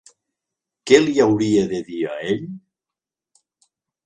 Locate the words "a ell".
2.15-2.43